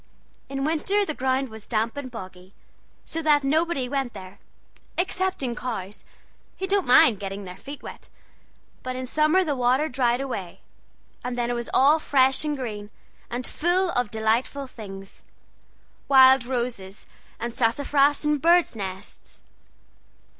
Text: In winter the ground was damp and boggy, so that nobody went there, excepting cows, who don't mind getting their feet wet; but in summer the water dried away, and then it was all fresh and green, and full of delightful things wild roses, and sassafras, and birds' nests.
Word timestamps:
In 0.49 0.63
winter 0.63 1.05
the 1.05 1.13
ground 1.13 1.49
was 1.49 1.67
damp 1.67 1.95
and 1.95 2.09
boggy, 2.09 2.55
so 3.05 3.21
that 3.21 3.43
nobody 3.43 3.87
went 3.87 4.13
there, 4.13 4.39
excepting 4.97 5.53
cows, 5.55 6.05
who 6.57 6.65
don't 6.65 6.87
mind 6.87 7.19
getting 7.19 7.43
their 7.43 7.55
feet 7.55 7.83
wet; 7.83 8.09
but 8.81 8.95
in 8.95 9.05
summer 9.05 9.43
the 9.43 9.55
water 9.55 9.87
dried 9.87 10.19
away, 10.19 10.61
and 11.23 11.37
then 11.37 11.51
it 11.51 11.53
was 11.53 11.69
all 11.71 11.99
fresh 11.99 12.43
and 12.43 12.57
green, 12.57 12.89
and 13.29 13.45
full 13.45 13.91
of 13.91 14.09
delightful 14.09 14.65
things 14.65 15.21
wild 16.07 16.45
roses, 16.45 17.05
and 17.39 17.53
sassafras, 17.53 18.25
and 18.25 18.41
birds' 18.41 18.75
nests. 18.75 19.43